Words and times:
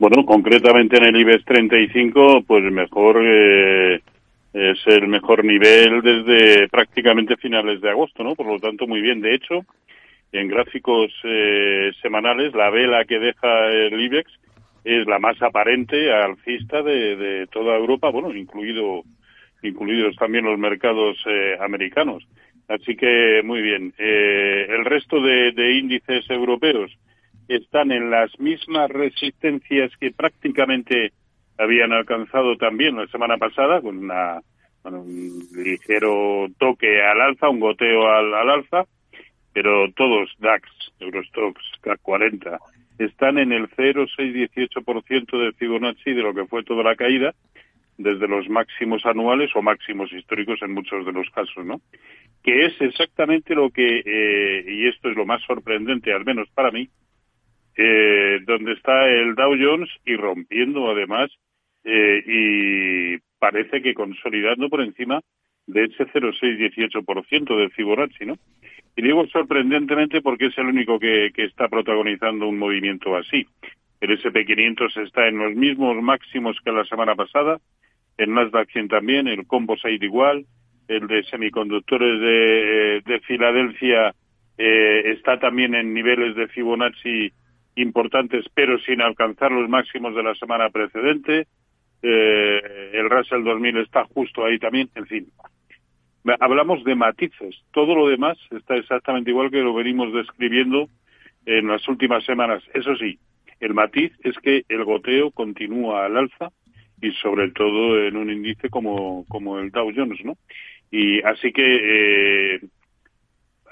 Bueno, 0.00 0.24
concretamente 0.24 0.96
en 0.96 1.04
el 1.04 1.16
IBEX 1.20 1.44
35, 1.44 2.44
pues 2.46 2.64
mejor 2.72 3.20
eh, 3.22 4.00
es 4.54 4.78
el 4.86 5.08
mejor 5.08 5.44
nivel 5.44 6.00
desde 6.00 6.68
prácticamente 6.70 7.36
finales 7.36 7.82
de 7.82 7.90
agosto, 7.90 8.24
¿no? 8.24 8.34
Por 8.34 8.46
lo 8.46 8.58
tanto, 8.58 8.86
muy 8.86 9.02
bien. 9.02 9.20
De 9.20 9.34
hecho, 9.34 9.66
en 10.32 10.48
gráficos 10.48 11.12
eh, 11.24 11.92
semanales, 12.00 12.54
la 12.54 12.70
vela 12.70 13.04
que 13.04 13.18
deja 13.18 13.66
el 13.66 14.00
IBEX 14.00 14.32
es 14.84 15.06
la 15.06 15.18
más 15.18 15.36
aparente 15.42 16.10
alcista 16.10 16.80
de, 16.80 17.16
de 17.16 17.46
toda 17.48 17.76
Europa, 17.76 18.08
bueno, 18.08 18.34
incluido 18.34 19.02
incluidos 19.62 20.16
también 20.16 20.46
los 20.46 20.58
mercados 20.58 21.18
eh, 21.26 21.58
americanos. 21.60 22.26
Así 22.68 22.96
que 22.96 23.42
muy 23.44 23.60
bien. 23.60 23.92
Eh, 23.98 24.66
el 24.66 24.86
resto 24.86 25.20
de, 25.20 25.52
de, 25.52 25.74
índices 25.74 26.24
europeos 26.30 26.90
están 27.56 27.90
en 27.90 28.10
las 28.10 28.38
mismas 28.38 28.88
resistencias 28.90 29.90
que 29.98 30.12
prácticamente 30.12 31.12
habían 31.58 31.92
alcanzado 31.92 32.56
también 32.56 32.96
la 32.96 33.08
semana 33.08 33.36
pasada, 33.38 33.80
con 33.80 33.98
una, 33.98 34.40
un 34.84 35.48
ligero 35.56 36.46
toque 36.58 37.02
al 37.02 37.20
alza, 37.20 37.48
un 37.48 37.60
goteo 37.60 38.08
al, 38.08 38.32
al 38.34 38.50
alza, 38.50 38.84
pero 39.52 39.90
todos 39.92 40.30
DAX, 40.38 40.68
Eurostox, 41.00 41.60
CAC 41.80 42.00
40, 42.00 42.58
están 42.98 43.38
en 43.38 43.52
el 43.52 43.68
0,618% 43.70 45.44
de 45.44 45.52
Fibonacci 45.52 46.12
de 46.12 46.22
lo 46.22 46.32
que 46.32 46.46
fue 46.46 46.62
toda 46.62 46.84
la 46.84 46.94
caída, 46.94 47.34
desde 47.98 48.28
los 48.28 48.48
máximos 48.48 49.04
anuales 49.04 49.50
o 49.54 49.60
máximos 49.60 50.12
históricos 50.12 50.62
en 50.62 50.72
muchos 50.72 51.04
de 51.04 51.12
los 51.12 51.28
casos, 51.30 51.66
¿no? 51.66 51.80
Que 52.42 52.66
es 52.66 52.80
exactamente 52.80 53.54
lo 53.54 53.70
que, 53.70 54.02
eh, 54.04 54.64
y 54.66 54.88
esto 54.88 55.10
es 55.10 55.16
lo 55.16 55.26
más 55.26 55.42
sorprendente, 55.42 56.12
al 56.12 56.24
menos 56.24 56.48
para 56.54 56.70
mí, 56.70 56.88
eh, 57.76 58.40
donde 58.46 58.72
está 58.72 59.08
el 59.08 59.34
Dow 59.34 59.54
Jones 59.58 59.90
y 60.04 60.16
rompiendo 60.16 60.90
además 60.90 61.30
eh, 61.84 62.22
y 62.26 63.18
parece 63.38 63.80
que 63.80 63.94
consolidando 63.94 64.68
por 64.68 64.82
encima 64.82 65.20
de 65.66 65.84
ese 65.84 66.04
0,618% 66.06 67.56
de 67.56 67.70
Fibonacci, 67.70 68.26
¿no? 68.26 68.34
Y 68.96 69.02
digo 69.02 69.26
sorprendentemente 69.28 70.20
porque 70.20 70.46
es 70.46 70.58
el 70.58 70.66
único 70.66 70.98
que, 70.98 71.30
que 71.34 71.44
está 71.44 71.68
protagonizando 71.68 72.48
un 72.48 72.58
movimiento 72.58 73.16
así. 73.16 73.46
El 74.00 74.18
SP500 74.18 75.06
está 75.06 75.28
en 75.28 75.38
los 75.38 75.54
mismos 75.54 76.02
máximos 76.02 76.56
que 76.64 76.72
la 76.72 76.84
semana 76.84 77.14
pasada, 77.14 77.58
el 78.18 78.34
Nasdaq 78.34 78.70
100 78.70 78.88
también, 78.88 79.28
el 79.28 79.46
Composite 79.46 80.04
igual, 80.04 80.44
el 80.88 81.06
de 81.06 81.22
semiconductores 81.24 82.20
de, 82.20 83.02
de 83.06 83.20
Filadelfia 83.20 84.12
eh, 84.58 85.12
está 85.12 85.38
también 85.38 85.74
en 85.74 85.94
niveles 85.94 86.34
de 86.34 86.48
Fibonacci 86.48 87.32
importantes, 87.80 88.44
pero 88.54 88.78
sin 88.80 89.00
alcanzar 89.00 89.52
los 89.52 89.68
máximos 89.68 90.14
de 90.14 90.22
la 90.22 90.34
semana 90.34 90.70
precedente. 90.70 91.46
Eh, 92.02 92.90
el 92.94 93.10
Russell 93.10 93.44
2000 93.44 93.78
está 93.78 94.04
justo 94.04 94.44
ahí 94.44 94.58
también, 94.58 94.88
en 94.94 95.06
fin. 95.06 95.26
Hablamos 96.38 96.84
de 96.84 96.94
matices. 96.94 97.56
Todo 97.72 97.94
lo 97.94 98.08
demás 98.08 98.38
está 98.50 98.76
exactamente 98.76 99.30
igual 99.30 99.50
que 99.50 99.62
lo 99.62 99.74
venimos 99.74 100.12
describiendo 100.12 100.88
en 101.46 101.68
las 101.68 101.86
últimas 101.88 102.24
semanas. 102.24 102.62
Eso 102.74 102.94
sí, 102.96 103.18
el 103.60 103.74
matiz 103.74 104.12
es 104.22 104.36
que 104.38 104.64
el 104.68 104.84
goteo 104.84 105.30
continúa 105.30 106.06
al 106.06 106.16
alza 106.16 106.50
y 107.00 107.12
sobre 107.12 107.50
todo 107.50 108.02
en 108.02 108.16
un 108.16 108.30
índice 108.30 108.68
como, 108.68 109.24
como 109.28 109.58
el 109.58 109.70
Dow 109.70 109.90
Jones, 109.94 110.22
¿no? 110.24 110.36
Y 110.90 111.22
así 111.22 111.52
que 111.52 112.54
eh, 112.54 112.60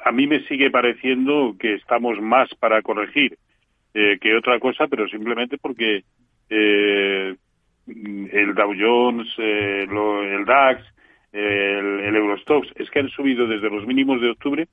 a 0.05 0.13
mí 0.13 0.27
me 0.27 0.41
sigue 0.47 0.71
pareciendo 0.71 1.57
que 1.59 1.75
estamos 1.75 2.21
más 2.21 2.49
para 2.55 2.81
corregir 2.83 3.37
eh, 3.95 4.19
que 4.21 4.37
otra 4.37 4.59
cosa, 4.61 4.87
pero 4.87 5.09
simplemente 5.09 5.59
porque 5.59 6.05
eh, 6.51 7.37
el 7.87 8.55
Dow 8.55 8.73
Jones, 8.79 9.29
eh, 9.39 9.87
lo, 9.89 10.23
el 10.23 10.45
DAX, 10.45 10.83
el, 11.33 12.01
el 12.01 12.17
Eurostox, 12.17 12.69
es 12.77 12.91
que 12.91 13.01
han 13.01 13.09
subido 13.11 13.47
desde 13.47 13.71
los 13.71 13.87
mínimos 13.87 14.21
de 14.21 14.31
octubre 14.31 14.69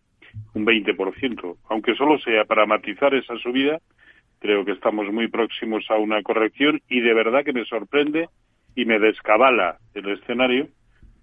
un 0.53 0.65
20%. 0.65 1.57
Aunque 1.69 1.95
solo 1.95 2.19
sea 2.19 2.45
para 2.45 2.65
matizar 2.65 3.13
esa 3.13 3.37
subida, 3.37 3.79
creo 4.39 4.65
que 4.65 4.73
estamos 4.73 5.11
muy 5.11 5.27
próximos 5.27 5.85
a 5.89 5.95
una 5.95 6.21
corrección 6.21 6.81
y 6.89 7.01
de 7.01 7.13
verdad 7.13 7.43
que 7.43 7.53
me 7.53 7.65
sorprende 7.65 8.29
y 8.75 8.85
me 8.85 8.99
descabala 8.99 9.77
el 9.93 10.09
escenario 10.09 10.67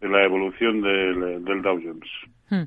de 0.00 0.08
la 0.08 0.24
evolución 0.24 0.80
del, 0.80 1.44
del 1.44 1.62
Dow 1.62 1.80
Jones. 1.82 2.10
Hmm. 2.48 2.64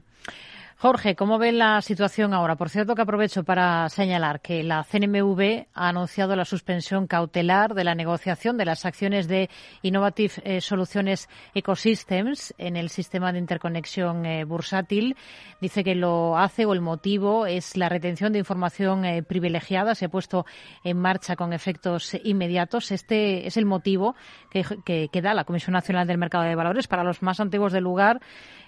Jorge, 0.78 1.16
¿cómo 1.16 1.38
ve 1.38 1.54
la 1.54 1.82
situación 1.82 2.34
ahora? 2.34 2.58
Por 2.58 2.70
cierto, 2.70 2.96
que 2.96 3.02
aprovecho 3.02 3.46
para 3.46 3.88
señalar 3.88 4.42
que 4.42 4.62
la 4.62 4.84
CNMV 4.84 5.68
ha 5.74 5.88
anunciado 5.88 6.36
la 6.36 6.44
suspensión 6.44 7.08
cautelar 7.08 7.74
de 7.76 7.86
la 7.86 7.96
negociación 7.96 8.58
de 8.58 8.66
las 8.66 8.86
acciones 8.86 9.30
de 9.30 9.50
Innovative 9.84 10.34
eh, 10.44 10.60
Soluciones 10.60 11.30
Ecosystems 11.54 12.54
en 12.58 12.76
el 12.76 12.90
sistema 12.90 13.32
de 13.32 13.40
interconexión 13.40 14.26
eh, 14.26 14.44
bursátil. 14.44 15.16
Dice 15.62 15.82
que 15.82 15.96
lo 15.96 16.38
hace 16.38 16.66
o 16.66 16.74
el 16.74 16.82
motivo 16.82 17.46
es 17.46 17.78
la 17.78 17.88
retención 17.88 18.34
de 18.34 18.40
información 18.40 19.06
eh, 19.06 19.24
privilegiada. 19.24 19.96
Se 19.96 20.06
ha 20.06 20.10
puesto 20.10 20.46
en 20.84 21.00
marcha 21.00 21.38
con 21.38 21.54
efectos 21.54 22.18
inmediatos. 22.26 22.92
Este 22.92 23.48
es 23.48 23.56
el 23.56 23.66
motivo 23.66 24.14
que, 24.52 25.10
que 25.10 25.22
da 25.22 25.34
la 25.34 25.46
Comisión 25.46 25.72
Nacional 25.72 26.06
del 26.06 26.18
Mercado 26.18 26.44
de 26.44 26.56
Valores 26.56 26.88
para 26.88 27.06
los 27.06 27.22
más 27.22 27.40
antiguos 27.40 27.72
del 27.72 27.86
lugar 27.86 28.20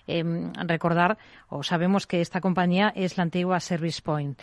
eh, 0.07 0.23
recordar, 0.66 1.18
o 1.50 1.63
sabemos 1.63 2.07
que 2.07 2.22
esta 2.22 2.41
compañía 2.41 2.91
es 2.95 3.18
la 3.18 3.23
antigua 3.23 3.59
Service 3.59 4.01
Point. 4.01 4.40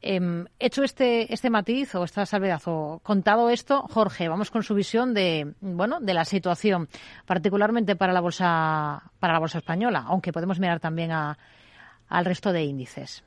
Eh, 0.00 0.44
hecho 0.60 0.84
este, 0.84 1.32
este 1.32 1.50
matiz 1.50 1.94
o 1.96 2.04
esta 2.04 2.24
salvedad 2.24 2.62
o 2.66 3.00
contado 3.02 3.50
esto, 3.50 3.82
Jorge, 3.90 4.28
vamos 4.28 4.50
con 4.50 4.62
su 4.62 4.74
visión 4.74 5.12
de, 5.12 5.54
bueno, 5.60 5.98
de 6.00 6.14
la 6.14 6.24
situación, 6.24 6.88
particularmente 7.26 7.96
para 7.96 8.12
la 8.12 8.20
bolsa, 8.20 9.02
para 9.18 9.32
la 9.32 9.40
bolsa 9.40 9.58
española, 9.58 10.04
aunque 10.06 10.32
podemos 10.32 10.60
mirar 10.60 10.78
también 10.78 11.10
a, 11.10 11.36
al 12.08 12.24
resto 12.24 12.52
de 12.52 12.62
índices. 12.62 13.24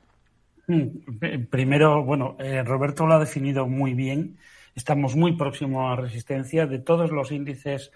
Mm, 0.66 1.46
primero, 1.50 2.04
bueno, 2.04 2.36
eh, 2.38 2.62
Roberto 2.62 3.06
lo 3.06 3.14
ha 3.14 3.18
definido 3.18 3.66
muy 3.66 3.92
bien. 3.94 4.38
Estamos 4.74 5.14
muy 5.16 5.36
próximos 5.36 5.92
a 5.92 6.00
resistencia 6.00 6.66
de 6.66 6.78
todos 6.78 7.10
los 7.10 7.32
índices 7.32 7.92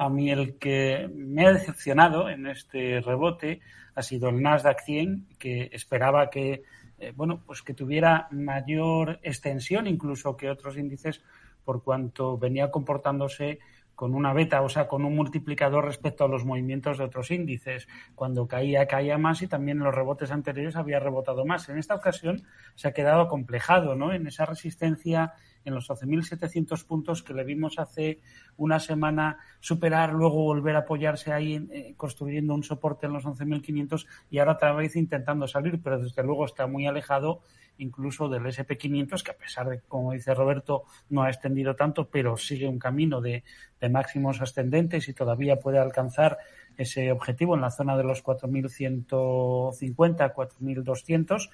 a 0.00 0.08
mí 0.08 0.30
el 0.30 0.56
que 0.56 1.10
me 1.14 1.46
ha 1.46 1.52
decepcionado 1.52 2.30
en 2.30 2.46
este 2.46 3.02
rebote 3.02 3.60
ha 3.94 4.00
sido 4.00 4.30
el 4.30 4.40
Nasdaq 4.40 4.80
100, 4.80 5.28
que 5.38 5.68
esperaba 5.74 6.30
que 6.30 6.62
eh, 6.98 7.12
bueno, 7.14 7.42
pues 7.44 7.60
que 7.60 7.74
tuviera 7.74 8.26
mayor 8.30 9.20
extensión 9.22 9.86
incluso 9.86 10.38
que 10.38 10.48
otros 10.48 10.78
índices 10.78 11.22
por 11.66 11.82
cuanto 11.82 12.38
venía 12.38 12.70
comportándose 12.70 13.58
con 13.94 14.14
una 14.14 14.32
beta, 14.32 14.62
o 14.62 14.70
sea, 14.70 14.88
con 14.88 15.04
un 15.04 15.14
multiplicador 15.14 15.84
respecto 15.84 16.24
a 16.24 16.28
los 16.28 16.46
movimientos 16.46 16.96
de 16.96 17.04
otros 17.04 17.30
índices. 17.30 17.86
Cuando 18.14 18.48
caía, 18.48 18.86
caía 18.86 19.18
más 19.18 19.42
y 19.42 19.48
también 19.48 19.76
en 19.76 19.84
los 19.84 19.94
rebotes 19.94 20.30
anteriores 20.30 20.76
había 20.76 20.98
rebotado 20.98 21.44
más. 21.44 21.68
En 21.68 21.76
esta 21.76 21.96
ocasión 21.96 22.42
se 22.74 22.88
ha 22.88 22.92
quedado 22.94 23.28
complejado, 23.28 23.96
¿no? 23.96 24.14
En 24.14 24.26
esa 24.26 24.46
resistencia 24.46 25.34
en 25.64 25.74
los 25.74 25.88
12.700 25.88 26.84
puntos 26.84 27.22
que 27.22 27.34
le 27.34 27.44
vimos 27.44 27.78
hace 27.78 28.20
una 28.56 28.78
semana 28.78 29.38
superar, 29.60 30.12
luego 30.12 30.42
volver 30.42 30.76
a 30.76 30.80
apoyarse 30.80 31.32
ahí 31.32 31.66
eh, 31.70 31.94
construyendo 31.96 32.54
un 32.54 32.62
soporte 32.62 33.06
en 33.06 33.12
los 33.12 33.24
11.500 33.24 34.06
y 34.30 34.38
ahora 34.38 34.52
otra 34.52 34.72
vez 34.72 34.96
intentando 34.96 35.46
salir, 35.46 35.80
pero 35.82 35.98
desde 35.98 36.22
luego 36.22 36.44
está 36.44 36.66
muy 36.66 36.86
alejado 36.86 37.42
incluso 37.78 38.28
del 38.28 38.44
SP500, 38.44 39.22
que 39.22 39.30
a 39.30 39.36
pesar 39.36 39.68
de, 39.68 39.80
como 39.80 40.12
dice 40.12 40.34
Roberto, 40.34 40.84
no 41.08 41.22
ha 41.22 41.30
extendido 41.30 41.76
tanto, 41.76 42.10
pero 42.10 42.36
sigue 42.36 42.68
un 42.68 42.78
camino 42.78 43.22
de, 43.22 43.42
de 43.80 43.88
máximos 43.88 44.42
ascendentes 44.42 45.08
y 45.08 45.14
todavía 45.14 45.58
puede 45.58 45.78
alcanzar 45.78 46.36
ese 46.76 47.10
objetivo 47.10 47.54
en 47.54 47.62
la 47.62 47.70
zona 47.70 47.96
de 47.96 48.04
los 48.04 48.22
4.150, 48.22 50.34
4.200 50.34 51.48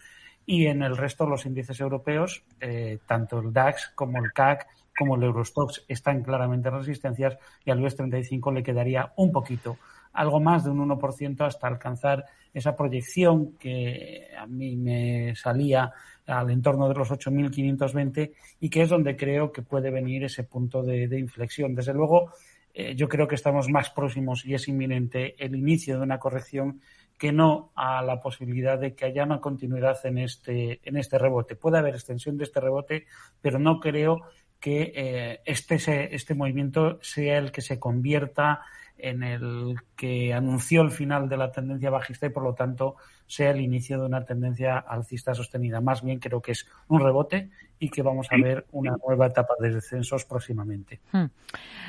y 0.46 0.66
en 0.66 0.82
el 0.82 0.96
resto 0.96 1.26
los 1.26 1.44
índices 1.44 1.80
europeos, 1.80 2.44
eh, 2.60 2.98
tanto 3.06 3.40
el 3.40 3.52
DAX 3.52 3.92
como 3.94 4.24
el 4.24 4.32
CAC 4.32 4.66
como 4.96 5.16
el 5.16 5.24
Eurostox 5.24 5.84
están 5.88 6.22
claramente 6.22 6.68
en 6.68 6.74
resistencias 6.76 7.36
y 7.64 7.70
al 7.70 7.80
IBEX 7.80 7.96
35 7.96 8.52
le 8.52 8.62
quedaría 8.62 9.12
un 9.16 9.30
poquito, 9.30 9.76
algo 10.14 10.40
más 10.40 10.64
de 10.64 10.70
un 10.70 10.88
1% 10.88 11.46
hasta 11.46 11.66
alcanzar 11.66 12.24
esa 12.54 12.74
proyección 12.74 13.58
que 13.58 14.28
a 14.38 14.46
mí 14.46 14.76
me 14.76 15.34
salía 15.36 15.92
al 16.26 16.50
entorno 16.50 16.88
de 16.88 16.94
los 16.94 17.10
8.520 17.10 18.32
y 18.60 18.70
que 18.70 18.82
es 18.82 18.88
donde 18.88 19.14
creo 19.16 19.52
que 19.52 19.60
puede 19.60 19.90
venir 19.90 20.24
ese 20.24 20.44
punto 20.44 20.82
de, 20.82 21.06
de 21.06 21.18
inflexión. 21.18 21.74
Desde 21.74 21.92
luego, 21.92 22.30
eh, 22.72 22.94
yo 22.94 23.08
creo 23.08 23.28
que 23.28 23.34
estamos 23.34 23.68
más 23.70 23.90
próximos 23.90 24.44
y 24.44 24.54
es 24.54 24.68
inminente 24.68 25.34
el 25.42 25.54
inicio 25.54 25.96
de 25.96 26.02
una 26.02 26.18
corrección 26.18 26.80
que 27.18 27.32
no 27.32 27.72
a 27.74 28.02
la 28.02 28.20
posibilidad 28.20 28.78
de 28.78 28.94
que 28.94 29.06
haya 29.06 29.24
una 29.24 29.40
continuidad 29.40 30.04
en 30.04 30.18
este, 30.18 30.80
en 30.82 30.96
este 30.96 31.18
rebote. 31.18 31.56
Puede 31.56 31.78
haber 31.78 31.94
extensión 31.94 32.36
de 32.36 32.44
este 32.44 32.60
rebote, 32.60 33.06
pero 33.40 33.58
no 33.58 33.80
creo 33.80 34.22
que 34.60 34.92
eh, 34.94 35.40
este, 35.44 36.14
este 36.14 36.34
movimiento 36.34 36.98
sea 37.02 37.38
el 37.38 37.52
que 37.52 37.62
se 37.62 37.78
convierta 37.78 38.62
en 38.98 39.22
el 39.22 39.76
que 39.96 40.32
anunció 40.32 40.82
el 40.82 40.90
final 40.90 41.28
de 41.28 41.36
la 41.36 41.52
tendencia 41.52 41.90
bajista 41.90 42.26
y 42.26 42.30
por 42.30 42.42
lo 42.42 42.54
tanto 42.54 42.96
sea 43.26 43.50
el 43.50 43.60
inicio 43.60 43.98
de 43.98 44.06
una 44.06 44.24
tendencia 44.24 44.78
alcista 44.78 45.34
sostenida. 45.34 45.80
Más 45.80 46.02
bien 46.02 46.18
creo 46.18 46.40
que 46.40 46.52
es 46.52 46.66
un 46.88 47.00
rebote 47.00 47.50
y 47.78 47.90
que 47.90 48.02
vamos 48.02 48.28
a 48.30 48.36
ver 48.36 48.66
una 48.72 48.96
nueva 49.06 49.26
etapa 49.26 49.54
de 49.60 49.74
descensos 49.74 50.24
próximamente. 50.24 51.00
Hmm. 51.12 51.26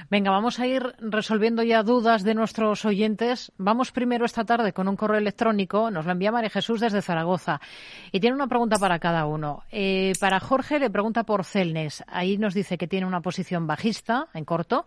Venga, 0.10 0.32
vamos 0.32 0.60
a 0.60 0.68
ir 0.68 0.84
resolviendo 1.00 1.64
ya 1.64 1.84
dudas 1.84 2.24
de 2.24 2.34
nuestros 2.34 2.84
oyentes. 2.86 3.52
Vamos 3.58 3.92
primero 3.92 4.26
esta 4.26 4.44
tarde 4.44 4.74
con 4.74 4.88
un 4.88 4.96
correo 4.98 5.18
electrónico. 5.18 5.90
Nos 5.92 6.06
lo 6.06 6.12
envía 6.12 6.32
María 6.32 6.50
Jesús 6.50 6.82
desde 6.82 7.02
Zaragoza 7.02 7.62
y 8.12 8.20
tiene 8.20 8.36
una 8.36 8.48
pregunta 8.48 8.78
para 8.78 9.00
cada 9.00 9.26
uno. 9.26 9.64
Eh, 9.72 10.14
para 10.20 10.40
Jorge 10.40 10.80
le 10.80 10.90
pregunta 10.90 11.24
por 11.24 11.46
Celnes. 11.46 12.04
Ahí 12.08 12.38
nos 12.38 12.54
dice 12.54 12.78
que 12.78 12.88
tiene 12.88 13.06
una 13.06 13.22
posición 13.22 13.66
bajista, 13.66 14.28
en 14.34 14.44
corto, 14.44 14.86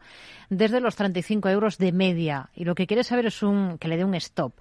desde 0.50 0.80
los 0.80 0.96
35 0.96 1.48
euros 1.48 1.78
de 1.78 1.92
media 1.92 2.09
y 2.54 2.64
lo 2.64 2.74
que 2.74 2.86
quiere 2.86 3.04
saber 3.04 3.26
es 3.26 3.42
un, 3.42 3.78
que 3.78 3.88
le 3.88 3.96
dé 3.96 4.04
un 4.04 4.14
stop 4.14 4.52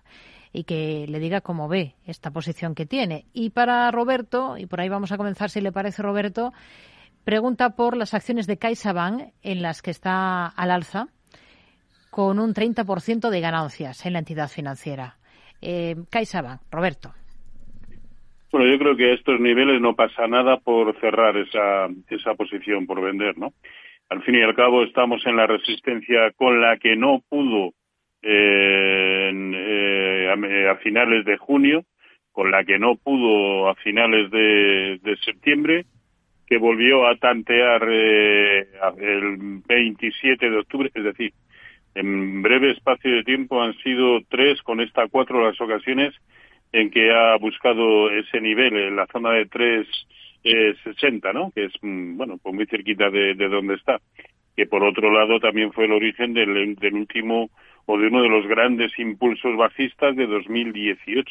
y 0.51 0.63
que 0.63 1.05
le 1.07 1.19
diga 1.19 1.41
cómo 1.41 1.67
ve 1.67 1.95
esta 2.05 2.31
posición 2.31 2.75
que 2.75 2.85
tiene. 2.85 3.25
Y 3.33 3.51
para 3.51 3.89
Roberto, 3.91 4.57
y 4.57 4.65
por 4.65 4.81
ahí 4.81 4.89
vamos 4.89 5.11
a 5.11 5.17
comenzar 5.17 5.49
si 5.49 5.61
le 5.61 5.71
parece 5.71 6.01
Roberto, 6.01 6.53
pregunta 7.23 7.75
por 7.75 7.95
las 7.95 8.13
acciones 8.13 8.47
de 8.47 8.57
CaixaBank 8.57 9.33
en 9.43 9.61
las 9.61 9.81
que 9.81 9.91
está 9.91 10.47
al 10.47 10.71
alza 10.71 11.07
con 12.09 12.39
un 12.39 12.53
30% 12.53 13.29
de 13.29 13.41
ganancias 13.41 14.05
en 14.05 14.13
la 14.13 14.19
entidad 14.19 14.49
financiera. 14.49 15.17
Eh, 15.61 15.95
CaixaBank, 16.09 16.61
Roberto. 16.71 17.13
Bueno, 18.51 18.67
yo 18.67 18.79
creo 18.79 18.95
que 18.95 19.11
a 19.11 19.13
estos 19.13 19.39
niveles 19.39 19.79
no 19.79 19.95
pasa 19.95 20.27
nada 20.27 20.57
por 20.57 20.99
cerrar 20.99 21.37
esa, 21.37 21.87
esa 22.09 22.33
posición, 22.33 22.87
por 22.87 22.99
vender, 22.99 23.37
¿no? 23.37 23.53
Al 24.09 24.23
fin 24.23 24.35
y 24.35 24.41
al 24.41 24.55
cabo 24.55 24.83
estamos 24.83 25.23
en 25.27 25.35
la 25.35 25.45
resistencia 25.45 26.31
con 26.35 26.59
la 26.59 26.77
que 26.77 26.95
no 26.95 27.21
pudo 27.29 27.73
eh, 28.23 29.31
eh, 29.31 30.67
a, 30.67 30.75
finales 30.77 31.25
de 31.25 31.37
junio, 31.37 31.85
con 32.31 32.49
la 32.49 32.63
que 32.63 32.79
no 32.79 32.95
pudo 32.95 33.69
a 33.69 33.75
finales 33.75 34.31
de, 34.31 35.15
septiembre, 35.23 35.85
que 36.47 36.57
volvió 36.57 37.07
a 37.07 37.17
tantear 37.17 37.87
eh, 37.87 38.67
el 38.97 39.61
27 39.67 40.49
de 40.49 40.57
octubre, 40.57 40.89
es 40.91 41.03
decir, 41.03 41.31
en 41.93 42.41
breve 42.41 42.71
espacio 42.71 43.11
de 43.11 43.23
tiempo 43.23 43.61
han 43.61 43.75
sido 43.83 44.21
tres, 44.27 44.59
con 44.63 44.81
esta 44.81 45.07
cuatro 45.07 45.43
las 45.43 45.59
ocasiones 45.61 46.15
en 46.71 46.89
que 46.89 47.11
ha 47.11 47.35
buscado 47.37 48.09
ese 48.09 48.41
nivel 48.41 48.75
en 48.75 48.95
la 48.95 49.05
zona 49.07 49.31
de 49.31 49.45
360, 50.43 51.33
¿no? 51.33 51.51
Que 51.51 51.65
es, 51.65 51.73
mm, 51.81 52.17
bueno, 52.17 52.37
pues 52.41 52.55
muy 52.55 52.65
cerquita 52.65 53.09
de, 53.09 53.35
de 53.35 53.49
donde 53.49 53.75
está. 53.75 53.99
Que 54.55 54.65
por 54.65 54.83
otro 54.83 55.11
lado 55.11 55.39
también 55.39 55.71
fue 55.71 55.85
el 55.85 55.93
origen 55.93 56.33
del, 56.33 56.75
del 56.75 56.93
último 56.93 57.49
o 57.85 57.97
de 57.97 58.07
uno 58.07 58.21
de 58.21 58.29
los 58.29 58.45
grandes 58.45 58.91
impulsos 58.99 59.57
bajistas 59.57 60.15
de 60.15 60.27
2018. 60.27 61.25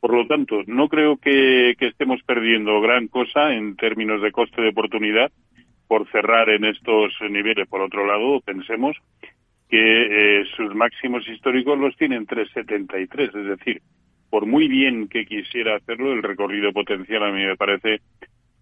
Por 0.00 0.14
lo 0.14 0.26
tanto, 0.26 0.62
no 0.66 0.88
creo 0.88 1.18
que, 1.18 1.76
estemos 1.78 2.20
perdiendo 2.24 2.80
gran 2.80 3.06
cosa 3.06 3.52
en 3.54 3.76
términos 3.76 4.22
de 4.22 4.32
coste 4.32 4.62
de 4.62 4.70
oportunidad 4.70 5.30
por 5.86 6.10
cerrar 6.10 6.48
en 6.48 6.64
estos 6.64 7.12
niveles. 7.30 7.68
Por 7.68 7.82
otro 7.82 8.06
lado, 8.06 8.40
pensemos 8.40 8.96
que 9.68 10.40
eh, 10.40 10.44
sus 10.56 10.74
máximos 10.74 11.28
históricos 11.28 11.78
los 11.78 11.94
tienen 11.96 12.26
373, 12.26 13.34
es 13.34 13.58
decir, 13.58 13.82
por 14.30 14.46
muy 14.46 14.68
bien 14.68 15.08
que 15.08 15.26
quisiera 15.26 15.76
hacerlo, 15.76 16.12
el 16.12 16.22
recorrido 16.22 16.72
potencial 16.72 17.24
a 17.24 17.32
mí 17.32 17.44
me 17.44 17.56
parece 17.56 18.00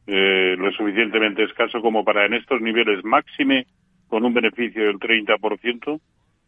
eh, 0.07 0.57
lo 0.59 0.73
suficientemente 0.73 1.45
escaso 1.45 1.83
como 1.83 2.05
para 2.05 2.25
en 2.25 2.35
estos 2.35 2.61
niveles 2.61 3.05
máxime 3.05 3.67
con 4.09 4.25
un 4.25 4.33
beneficio 4.33 4.87
del 4.87 4.99
30%, 4.99 6.01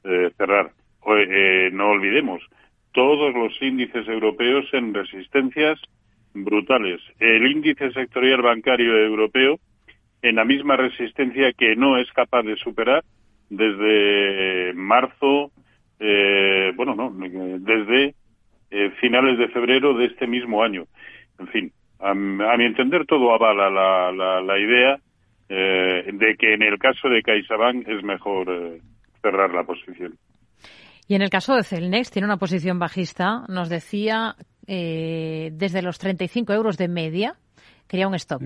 eh, 0.05 0.31
cerrar. 0.37 0.73
Eh, 1.07 1.71
no 1.73 1.91
olvidemos, 1.91 2.43
todos 2.93 3.35
los 3.35 3.61
índices 3.61 4.09
europeos 4.09 4.67
en 4.73 4.95
resistencias 4.95 5.79
brutales. 6.35 7.01
El 7.19 7.47
índice 7.47 7.93
sectorial 7.93 8.43
bancario 8.43 8.97
europeo 8.97 9.59
en 10.23 10.37
la 10.37 10.45
misma 10.45 10.77
resistencia 10.77 11.53
que 11.53 11.77
no 11.77 11.99
es 11.99 12.11
capaz 12.13 12.43
de 12.43 12.57
superar 12.57 13.05
desde 13.49 14.73
marzo, 14.75 15.51
eh, 15.99 16.73
bueno, 16.77 16.95
no, 16.95 17.11
desde 17.11 18.15
eh, 18.71 18.91
finales 19.01 19.39
de 19.39 19.49
febrero 19.49 19.95
de 19.95 20.07
este 20.07 20.27
mismo 20.27 20.63
año. 20.63 20.85
En 21.39 21.49
fin, 21.49 21.73
a, 21.99 22.15
mi 22.15 22.65
entender 22.65 23.07
todo 23.07 23.35
avala 23.35 23.71
la, 23.71 24.13
la, 24.13 24.41
la 24.41 24.59
idea 24.59 24.99
de 25.49 26.37
que 26.39 26.55
en 26.55 26.63
el 26.63 26.79
caso 26.79 27.09
de 27.09 27.23
CaixaBank 27.23 27.89
es 27.89 28.05
mejor 28.05 28.79
cerrar 29.21 29.53
la 29.53 29.65
posición. 29.65 30.17
Y 31.11 31.17
en 31.17 31.23
el 31.23 31.31
caso 31.31 31.57
de 31.57 31.65
Celnex, 31.65 32.13
tiene 32.13 32.27
una 32.27 32.37
posición 32.37 32.79
bajista, 32.79 33.45
nos 33.49 33.69
decía 33.69 34.37
eh, 34.69 35.51
desde 35.53 35.83
los 35.83 35.99
35 35.99 36.53
euros 36.53 36.79
de 36.79 36.87
media, 36.87 37.35
quería 37.89 38.07
un 38.07 38.15
stop. 38.15 38.41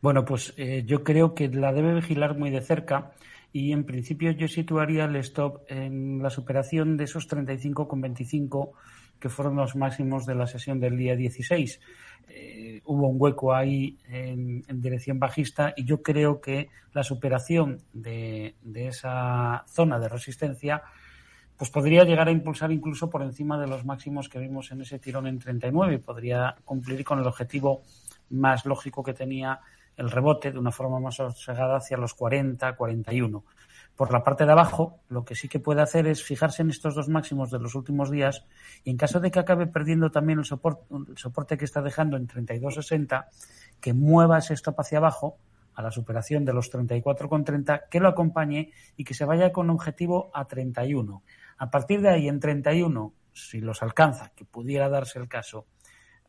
Bueno, 0.00 0.24
pues 0.24 0.54
eh, 0.56 0.84
yo 0.86 1.02
creo 1.02 1.34
que 1.34 1.48
la 1.48 1.72
debe 1.72 1.94
vigilar 1.94 2.36
muy 2.38 2.50
de 2.50 2.60
cerca 2.60 3.12
y 3.52 3.72
en 3.72 3.84
principio 3.84 4.30
yo 4.32 4.48
situaría 4.48 5.04
el 5.04 5.16
stop 5.16 5.62
en 5.68 6.22
la 6.22 6.30
superación 6.30 6.96
de 6.96 7.04
esos 7.04 7.28
35,25 7.28 8.72
que 9.18 9.28
fueron 9.28 9.56
los 9.56 9.74
máximos 9.74 10.26
de 10.26 10.34
la 10.34 10.46
sesión 10.46 10.80
del 10.80 10.96
día 10.96 11.16
16. 11.16 11.80
Eh, 12.28 12.82
hubo 12.84 13.08
un 13.08 13.16
hueco 13.18 13.54
ahí 13.54 13.98
en, 14.08 14.62
dirección 14.80 15.18
bajista 15.18 15.72
y 15.76 15.84
yo 15.84 16.02
creo 16.02 16.40
que 16.40 16.68
la 16.92 17.02
superación 17.02 17.82
de, 17.92 18.54
esa 18.74 19.64
zona 19.66 19.98
de 19.98 20.08
resistencia 20.08 20.82
pues 21.58 21.70
podría 21.70 22.04
llegar 22.04 22.28
a 22.28 22.30
impulsar 22.30 22.72
incluso 22.72 23.10
por 23.10 23.22
encima 23.22 23.58
de 23.60 23.66
los 23.66 23.84
máximos 23.84 24.28
que 24.28 24.38
vimos 24.38 24.70
en 24.70 24.80
ese 24.80 24.98
tirón 24.98 25.26
en 25.26 25.38
39 25.38 25.94
y 25.94 25.98
podría 25.98 26.56
cumplir 26.64 27.04
con 27.04 27.18
el 27.18 27.26
objetivo 27.26 27.82
más 28.30 28.64
lógico 28.64 29.02
que 29.02 29.12
tenía 29.12 29.60
el 29.96 30.10
rebote 30.10 30.52
de 30.52 30.58
una 30.58 30.70
forma 30.70 31.00
más 31.00 31.16
sosegada 31.16 31.76
hacia 31.76 31.96
los 31.96 32.14
40, 32.14 32.76
41 32.76 33.44
por 33.98 34.12
la 34.12 34.22
parte 34.22 34.46
de 34.46 34.52
abajo, 34.52 35.00
lo 35.08 35.24
que 35.24 35.34
sí 35.34 35.48
que 35.48 35.58
puede 35.58 35.82
hacer 35.82 36.06
es 36.06 36.22
fijarse 36.22 36.62
en 36.62 36.70
estos 36.70 36.94
dos 36.94 37.08
máximos 37.08 37.50
de 37.50 37.58
los 37.58 37.74
últimos 37.74 38.12
días 38.12 38.44
y 38.84 38.90
en 38.90 38.96
caso 38.96 39.18
de 39.18 39.32
que 39.32 39.40
acabe 39.40 39.66
perdiendo 39.66 40.12
también 40.12 40.38
el 40.38 40.44
soporte, 40.44 40.84
el 41.08 41.18
soporte 41.18 41.58
que 41.58 41.64
está 41.64 41.82
dejando 41.82 42.16
en 42.16 42.28
32.60, 42.28 43.26
que 43.80 43.94
mueva 43.94 44.38
ese 44.38 44.54
stop 44.54 44.78
hacia 44.78 44.98
abajo 44.98 45.38
a 45.74 45.82
la 45.82 45.90
superación 45.90 46.44
de 46.44 46.52
los 46.52 46.72
34,30, 46.72 47.88
que 47.90 47.98
lo 47.98 48.06
acompañe 48.06 48.70
y 48.96 49.02
que 49.02 49.14
se 49.14 49.24
vaya 49.24 49.50
con 49.50 49.68
objetivo 49.68 50.30
a 50.32 50.44
31. 50.44 51.24
A 51.58 51.70
partir 51.70 52.00
de 52.00 52.08
ahí, 52.08 52.28
en 52.28 52.40
31, 52.40 53.12
si 53.32 53.60
los 53.60 53.82
alcanza, 53.82 54.32
que 54.34 54.44
pudiera 54.44 54.88
darse 54.88 55.18
el 55.18 55.28
caso, 55.28 55.66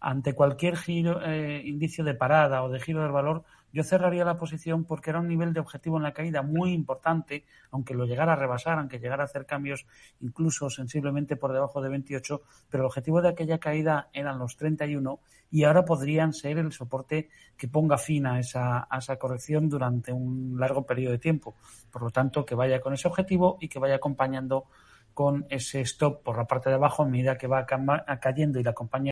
ante 0.02 0.34
cualquier 0.34 0.78
giro, 0.78 1.22
eh, 1.24 1.62
indicio 1.66 2.04
de 2.04 2.16
parada 2.16 2.64
o 2.64 2.70
de 2.70 2.80
giro 2.80 3.02
del 3.04 3.12
valor, 3.12 3.44
yo 3.72 3.84
cerraría 3.84 4.26
la 4.26 4.38
posición 4.38 4.86
porque 4.86 5.12
era 5.12 5.20
un 5.20 5.28
nivel 5.28 5.54
de 5.54 5.60
objetivo 5.60 5.98
en 5.98 6.04
la 6.04 6.14
caída 6.14 6.42
muy 6.42 6.74
importante, 6.74 7.46
aunque 7.70 7.94
lo 7.94 8.06
llegara 8.06 8.34
a 8.34 8.36
rebasar, 8.36 8.80
aunque 8.80 9.00
llegara 9.00 9.24
a 9.24 9.26
hacer 9.26 9.46
cambios 9.46 9.86
incluso 10.22 10.70
sensiblemente 10.70 11.36
por 11.36 11.54
debajo 11.54 11.82
de 11.82 11.90
28, 11.90 12.42
pero 12.70 12.84
el 12.84 12.88
objetivo 12.88 13.22
de 13.22 13.30
aquella 13.30 13.60
caída 13.60 14.10
eran 14.14 14.40
los 14.40 14.56
31 14.58 15.20
y 15.52 15.64
ahora 15.66 15.86
podrían 15.86 16.34
ser 16.34 16.58
el 16.58 16.72
soporte 16.72 17.30
que 17.58 17.68
ponga 17.68 17.98
fin 17.98 18.26
a 18.26 18.40
esa, 18.40 18.88
a 18.90 18.98
esa 18.98 19.18
corrección 19.18 19.70
durante 19.70 20.12
un 20.12 20.56
largo 20.60 20.86
periodo 20.86 21.12
de 21.12 21.20
tiempo. 21.20 21.56
Por 21.92 22.02
lo 22.02 22.10
tanto, 22.10 22.46
que 22.46 22.56
vaya 22.56 22.80
con 22.80 22.94
ese 22.94 23.08
objetivo 23.08 23.58
y 23.60 23.68
que 23.68 23.80
vaya 23.80 23.96
acompañando 23.96 24.66
con 25.20 25.46
ese 25.50 25.82
stop 25.82 26.24
por 26.24 26.38
la 26.38 26.48
parte 26.48 26.70
de 26.70 26.78
abajo 26.78 27.04
a 27.04 27.06
medida 27.06 27.38
que 27.38 27.46
va 27.46 27.66
cayendo 27.66 28.58
y 28.58 28.64
la 28.64 28.70
acompaña 28.70 29.08